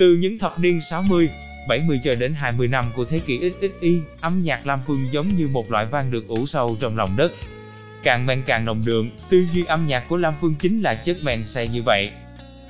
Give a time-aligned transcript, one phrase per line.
[0.00, 1.30] Từ những thập niên 60,
[1.68, 5.48] 70 cho đến 20 năm của thế kỷ XXI, âm nhạc Lam Phương giống như
[5.48, 7.32] một loại vang được ủ sâu trong lòng đất.
[8.02, 11.16] Càng men càng nồng đượm, tư duy âm nhạc của Lam Phương chính là chất
[11.22, 12.10] men say như vậy.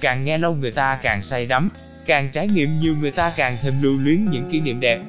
[0.00, 1.70] Càng nghe lâu người ta càng say đắm,
[2.06, 5.00] càng trải nghiệm nhiều người ta càng thêm lưu luyến những kỷ niệm đẹp.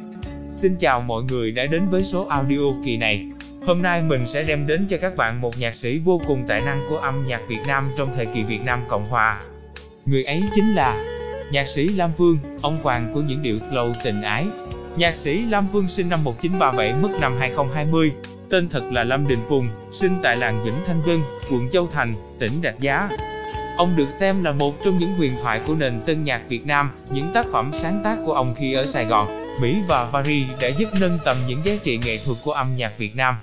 [0.52, 3.26] Xin chào mọi người đã đến với số audio kỳ này.
[3.66, 6.62] Hôm nay mình sẽ đem đến cho các bạn một nhạc sĩ vô cùng tài
[6.62, 9.42] năng của âm nhạc Việt Nam trong thời kỳ Việt Nam Cộng Hòa.
[10.06, 11.11] Người ấy chính là
[11.52, 14.46] nhạc sĩ Lam Phương, ông hoàng của những điệu slow tình ái.
[14.96, 18.12] Nhạc sĩ Lam Phương sinh năm 1937 mất năm 2020,
[18.50, 19.66] tên thật là Lâm Đình Phùng,
[20.00, 21.18] sinh tại làng Vĩnh Thanh Vân,
[21.52, 23.10] quận Châu Thành, tỉnh Rạch Giá.
[23.78, 26.92] Ông được xem là một trong những huyền thoại của nền tân nhạc Việt Nam,
[27.12, 29.28] những tác phẩm sáng tác của ông khi ở Sài Gòn,
[29.62, 32.98] Mỹ và Paris đã giúp nâng tầm những giá trị nghệ thuật của âm nhạc
[32.98, 33.36] Việt Nam.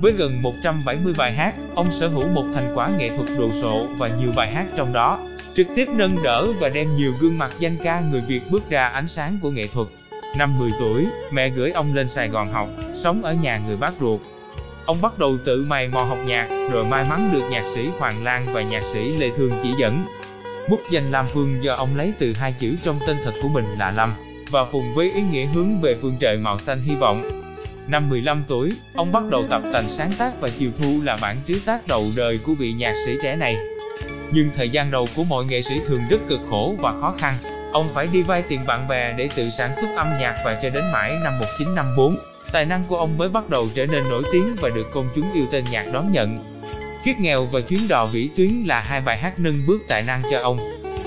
[0.00, 3.86] Với gần 170 bài hát, ông sở hữu một thành quả nghệ thuật đồ sộ
[3.98, 5.18] và nhiều bài hát trong đó,
[5.56, 8.88] trực tiếp nâng đỡ và đem nhiều gương mặt danh ca người Việt bước ra
[8.88, 9.88] ánh sáng của nghệ thuật.
[10.36, 12.68] Năm 10 tuổi, mẹ gửi ông lên Sài Gòn học,
[13.02, 14.20] sống ở nhà người bác ruột.
[14.86, 18.24] Ông bắt đầu tự mày mò học nhạc, rồi may mắn được nhạc sĩ Hoàng
[18.24, 20.04] Lan và nhạc sĩ Lê Thương chỉ dẫn.
[20.70, 23.64] Bút danh Lam Phương do ông lấy từ hai chữ trong tên thật của mình
[23.78, 24.12] là Lâm,
[24.50, 27.30] và phùng với ý nghĩa hướng về phương trời màu xanh hy vọng.
[27.88, 31.36] Năm 15 tuổi, ông bắt đầu tập tành sáng tác và chiều thu là bản
[31.48, 33.56] trứ tác đầu đời của vị nhạc sĩ trẻ này.
[34.32, 37.34] Nhưng thời gian đầu của mọi nghệ sĩ thường rất cực khổ và khó khăn.
[37.72, 40.70] Ông phải đi vay tiền bạn bè để tự sản xuất âm nhạc và cho
[40.70, 42.14] đến mãi năm 1954,
[42.52, 45.32] tài năng của ông mới bắt đầu trở nên nổi tiếng và được công chúng
[45.32, 46.36] yêu tên nhạc đón nhận.
[47.04, 50.22] Kiếp nghèo và chuyến đò vĩ tuyến là hai bài hát nâng bước tài năng
[50.30, 50.58] cho ông.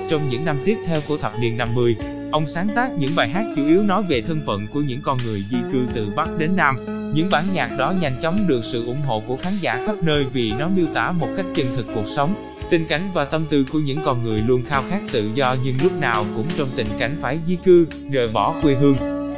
[0.09, 1.95] Trong những năm tiếp theo của thập niên 50,
[2.31, 5.17] ông sáng tác những bài hát chủ yếu nói về thân phận của những con
[5.25, 6.75] người di cư từ Bắc đến Nam.
[7.13, 10.25] Những bản nhạc đó nhanh chóng được sự ủng hộ của khán giả khắp nơi
[10.33, 12.33] vì nó miêu tả một cách chân thực cuộc sống,
[12.69, 15.75] Tình cảnh và tâm tư của những con người luôn khao khát tự do nhưng
[15.83, 18.95] lúc nào cũng trong tình cảnh phải di cư, rời bỏ quê hương.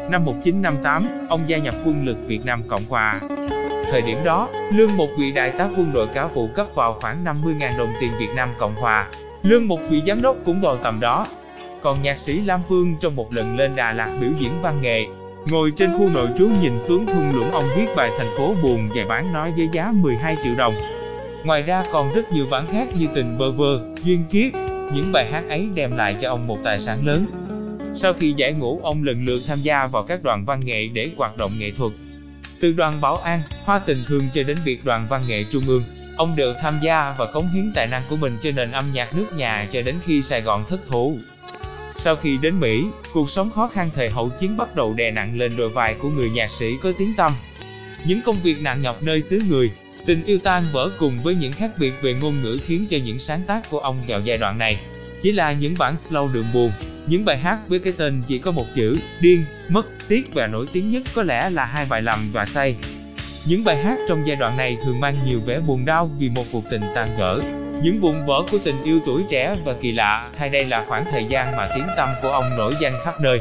[0.09, 3.19] Năm 1958, ông gia nhập quân lực Việt Nam Cộng Hòa.
[3.91, 7.23] Thời điểm đó, lương một vị đại tá quân đội cáo vụ cấp vào khoảng
[7.23, 9.07] 50.000 đồng tiền Việt Nam Cộng Hòa.
[9.43, 11.27] Lương một vị giám đốc cũng vào tầm đó.
[11.81, 15.05] Còn nhạc sĩ Lam Phương trong một lần lên Đà Lạt biểu diễn văn nghệ,
[15.51, 18.89] ngồi trên khu nội trú nhìn xuống thung lũng ông viết bài thành phố buồn
[18.95, 20.73] và bán nói với giá 12 triệu đồng.
[21.43, 24.53] Ngoài ra còn rất nhiều bản khác như Tình bơ vơ, Duyên kiếp,
[24.93, 27.25] những bài hát ấy đem lại cho ông một tài sản lớn.
[27.95, 31.09] Sau khi giải ngũ, ông lần lượt tham gia vào các đoàn văn nghệ để
[31.17, 31.91] hoạt động nghệ thuật.
[32.61, 35.83] Từ đoàn Bảo An, Hoa Tình Thương cho đến việc đoàn văn nghệ Trung ương,
[36.17, 39.15] ông đều tham gia và cống hiến tài năng của mình cho nền âm nhạc
[39.15, 41.17] nước nhà cho đến khi Sài Gòn thất thủ.
[41.97, 45.37] Sau khi đến Mỹ, cuộc sống khó khăn thời hậu chiến bắt đầu đè nặng
[45.37, 47.31] lên đôi vai của người nhạc sĩ có tiếng tăm.
[48.07, 49.71] Những công việc nặng nhọc nơi xứ người,
[50.05, 53.19] Tình yêu tan vỡ cùng với những khác biệt về ngôn ngữ khiến cho những
[53.19, 54.77] sáng tác của ông vào giai đoạn này
[55.21, 56.71] chỉ là những bản slow đường buồn,
[57.07, 60.67] những bài hát với cái tên chỉ có một chữ, điên, mất, tiếc và nổi
[60.73, 62.75] tiếng nhất có lẽ là hai bài lầm và say.
[63.47, 66.43] Những bài hát trong giai đoạn này thường mang nhiều vẻ buồn đau vì một
[66.51, 67.41] cuộc tình tan vỡ.
[67.83, 71.05] Những vụn vỡ của tình yêu tuổi trẻ và kỳ lạ, hay đây là khoảng
[71.11, 73.39] thời gian mà tiếng tâm của ông nổi danh khắp nơi.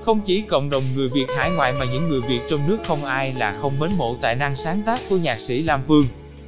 [0.00, 3.04] Không chỉ cộng đồng người Việt hải ngoại mà những người Việt trong nước không
[3.04, 6.04] ai là không mến mộ tài năng sáng tác của nhạc sĩ Lam Phương.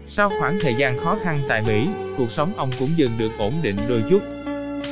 [0.06, 1.86] Sau khoảng thời gian khó khăn tại Mỹ,
[2.18, 4.22] cuộc sống ông cũng dần được ổn định đôi chút.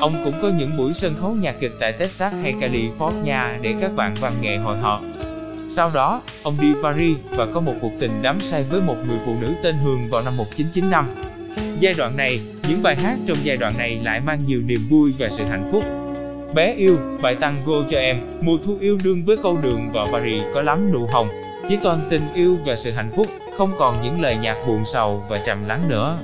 [0.01, 3.97] Ông cũng có những buổi sân khấu nhạc kịch tại Texas hay California để các
[3.97, 5.01] bạn văn nghệ hội họp.
[5.77, 9.19] Sau đó, ông đi Paris và có một cuộc tình đắm say với một người
[9.27, 11.07] phụ nữ tên Hương vào năm 1995.
[11.81, 15.13] Giai đoạn này, những bài hát trong giai đoạn này lại mang nhiều niềm vui
[15.19, 15.85] và sự hạnh phúc.
[16.55, 20.43] Bé yêu, bài tango cho em, mùa thu yêu đương với câu đường và Paris
[20.55, 21.29] có lắm nụ hồng.
[21.69, 23.27] Chỉ toàn tình yêu và sự hạnh phúc,
[23.59, 26.17] không còn những lời nhạc buồn sầu và trầm lắng nữa.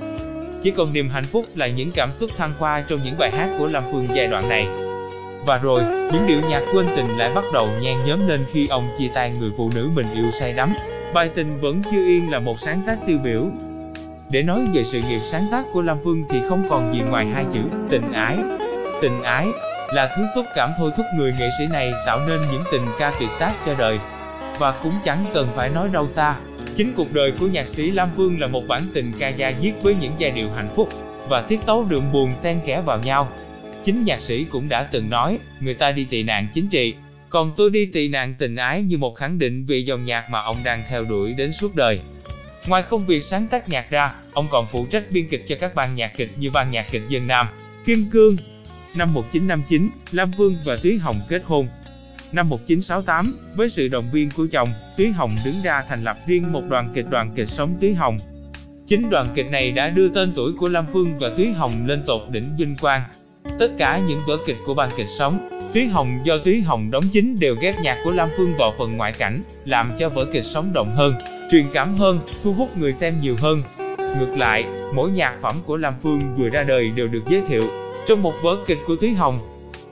[0.63, 3.51] Chỉ còn niềm hạnh phúc là những cảm xúc thăng hoa trong những bài hát
[3.59, 4.67] của Lâm Phương giai đoạn này.
[5.47, 5.83] Và rồi,
[6.13, 9.33] những điệu nhạc quên tình lại bắt đầu nhen nhóm lên khi ông chia tay
[9.41, 10.75] người phụ nữ mình yêu say đắm.
[11.15, 13.43] Bài tình vẫn chưa yên là một sáng tác tiêu biểu.
[14.31, 17.27] Để nói về sự nghiệp sáng tác của Lâm Phương thì không còn gì ngoài
[17.27, 17.61] hai chữ
[17.91, 18.37] tình ái.
[19.03, 19.47] Tình ái
[19.93, 23.13] là thứ xúc cảm thôi thúc người nghệ sĩ này tạo nên những tình ca
[23.21, 23.99] tuyệt tác cho đời.
[24.59, 26.37] Và cũng chẳng cần phải nói đâu xa,
[26.77, 29.75] chính cuộc đời của nhạc sĩ Lam Phương là một bản tình ca da diết
[29.83, 30.89] với những giai điệu hạnh phúc
[31.29, 33.29] và tiết tấu đượm buồn xen kẽ vào nhau.
[33.85, 36.95] Chính nhạc sĩ cũng đã từng nói, người ta đi tị nạn chính trị,
[37.29, 40.41] còn tôi đi tị nạn tình ái như một khẳng định về dòng nhạc mà
[40.41, 42.01] ông đang theo đuổi đến suốt đời.
[42.67, 45.75] Ngoài công việc sáng tác nhạc ra, ông còn phụ trách biên kịch cho các
[45.75, 47.49] ban nhạc kịch như ban nhạc kịch dân Nam,
[47.85, 48.37] Kim Cương,
[48.99, 51.69] Năm 1959, Lam Vương và Túy Hồng kết hôn.
[52.33, 56.53] Năm 1968, với sự động viên của chồng, Túy Hồng đứng ra thành lập riêng
[56.53, 58.17] một đoàn kịch đoàn kịch sống Túy Hồng.
[58.87, 62.03] Chính đoàn kịch này đã đưa tên tuổi của Lam Phương và Túy Hồng lên
[62.07, 63.03] tột đỉnh vinh quang.
[63.59, 67.05] Tất cả những vở kịch của ban kịch sống, Túy Hồng do Túy Hồng đóng
[67.13, 70.45] chính đều ghép nhạc của Lam Phương vào phần ngoại cảnh, làm cho vở kịch
[70.45, 71.15] sống động hơn,
[71.51, 73.63] truyền cảm hơn, thu hút người xem nhiều hơn.
[73.99, 74.65] Ngược lại,
[74.95, 77.63] mỗi nhạc phẩm của Lam Phương vừa ra đời đều được giới thiệu
[78.07, 79.39] trong một vở kịch của Thúy Hồng.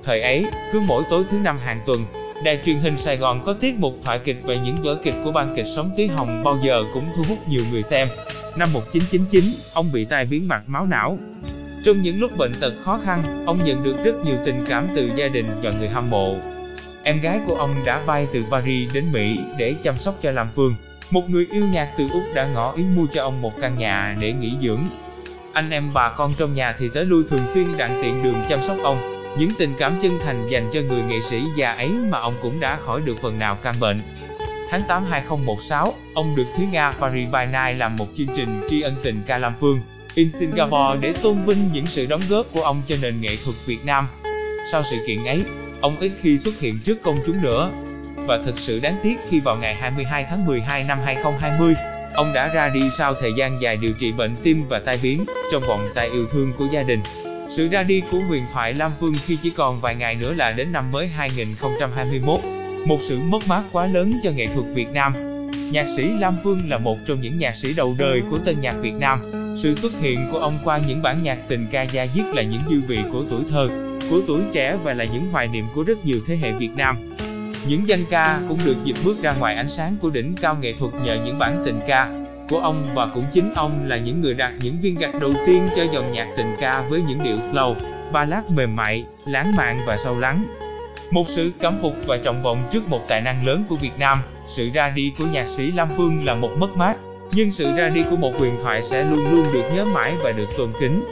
[0.05, 2.05] Thời ấy, cứ mỗi tối thứ năm hàng tuần,
[2.45, 5.33] đài truyền hình Sài Gòn có tiết mục thoại kịch về những vở kịch của
[5.33, 8.09] ban kịch sống Thúy Hồng bao giờ cũng thu hút nhiều người xem.
[8.57, 9.45] Năm 1999,
[9.75, 11.19] ông bị tai biến mạch máu não.
[11.85, 15.11] Trong những lúc bệnh tật khó khăn, ông nhận được rất nhiều tình cảm từ
[15.17, 16.37] gia đình và người hâm mộ.
[17.03, 20.49] Em gái của ông đã bay từ Paris đến Mỹ để chăm sóc cho Lam
[20.55, 20.75] Phương.
[21.11, 24.17] Một người yêu nhạc từ Úc đã ngỏ ý mua cho ông một căn nhà
[24.21, 24.81] để nghỉ dưỡng.
[25.55, 28.63] Anh em bà con trong nhà thì tới lui thường xuyên đặng tiện đường chăm
[28.63, 28.99] sóc ông.
[29.39, 32.61] Những tình cảm chân thành dành cho người nghệ sĩ già ấy mà ông cũng
[32.61, 34.01] đã khỏi được phần nào căn bệnh.
[34.71, 38.81] Tháng 8 2016, ông được Thúy Nga Paris by Night làm một chương trình tri
[38.81, 39.79] ân tình ca Lam Phương
[40.15, 43.57] in Singapore để tôn vinh những sự đóng góp của ông cho nền nghệ thuật
[43.67, 44.09] Việt Nam.
[44.73, 45.43] Sau sự kiện ấy,
[45.81, 47.71] ông ít khi xuất hiện trước công chúng nữa.
[48.17, 51.75] Và thật sự đáng tiếc khi vào ngày 22 tháng 12 năm 2020,
[52.15, 55.25] ông đã ra đi sau thời gian dài điều trị bệnh tim và tai biến
[55.53, 57.01] trong vòng tay yêu thương của gia đình.
[57.57, 60.53] Sự ra đi của huyền thoại Lam Phương khi chỉ còn vài ngày nữa là
[60.53, 62.41] đến năm mới 2021,
[62.87, 65.15] một sự mất mát quá lớn cho nghệ thuật Việt Nam.
[65.73, 68.75] Nhạc sĩ Lam Phương là một trong những nhạc sĩ đầu đời của tân nhạc
[68.81, 69.21] Việt Nam.
[69.63, 72.61] Sự xuất hiện của ông qua những bản nhạc tình ca da diết là những
[72.71, 73.69] dư vị của tuổi thơ,
[74.11, 76.97] của tuổi trẻ và là những hoài niệm của rất nhiều thế hệ Việt Nam.
[77.69, 80.73] Những danh ca cũng được dịp bước ra ngoài ánh sáng của đỉnh cao nghệ
[80.73, 82.13] thuật nhờ những bản tình ca
[82.49, 85.69] của ông và cũng chính ông là những người đặt những viên gạch đầu tiên
[85.77, 87.75] cho dòng nhạc tình ca với những điệu slow,
[88.13, 90.45] ballad mềm mại, lãng mạn và sâu lắng.
[91.11, 94.19] Một sự cảm phục và trọng vọng trước một tài năng lớn của Việt Nam,
[94.57, 96.97] sự ra đi của nhạc sĩ Lam Phương là một mất mát,
[97.33, 100.33] nhưng sự ra đi của một huyền thoại sẽ luôn luôn được nhớ mãi và
[100.37, 101.05] được tôn kính.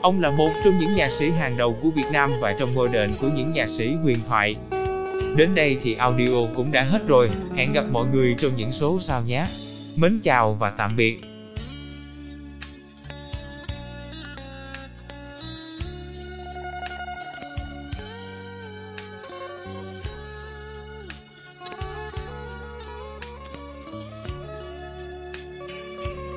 [0.00, 2.88] Ông là một trong những nhạc sĩ hàng đầu của Việt Nam và trong ngôi
[2.92, 4.56] đền của những nhạc sĩ huyền thoại.
[5.38, 8.98] Đến đây thì audio cũng đã hết rồi, hẹn gặp mọi người trong những số
[9.00, 9.44] sau nhé.
[9.96, 11.27] Mến chào và tạm biệt.